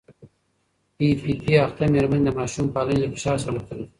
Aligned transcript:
پي 0.97 1.07
پي 1.21 1.31
پي 1.41 1.53
اخته 1.65 1.83
مېرمنې 1.93 2.23
د 2.25 2.29
ماشوم 2.39 2.65
پالنې 2.75 2.97
له 3.01 3.07
فشار 3.13 3.37
سره 3.43 3.51
مخ 3.55 3.63
کېږي. 3.67 3.85